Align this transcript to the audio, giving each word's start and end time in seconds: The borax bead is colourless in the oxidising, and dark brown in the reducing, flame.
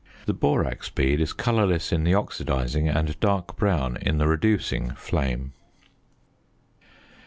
The 0.25 0.33
borax 0.33 0.89
bead 0.89 1.21
is 1.21 1.31
colourless 1.31 1.91
in 1.91 2.03
the 2.03 2.13
oxidising, 2.13 2.89
and 2.89 3.19
dark 3.19 3.55
brown 3.55 3.97
in 3.97 4.17
the 4.17 4.27
reducing, 4.27 4.95
flame. 4.95 5.53